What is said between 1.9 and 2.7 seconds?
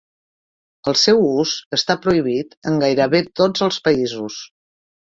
prohibit